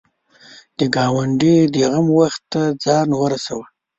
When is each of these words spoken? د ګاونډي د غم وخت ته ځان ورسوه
د 0.77 0.79
ګاونډي 0.95 1.55
د 1.73 1.75
غم 1.91 2.07
وخت 2.19 2.41
ته 2.51 2.61
ځان 2.83 3.07
ورسوه 3.21 3.65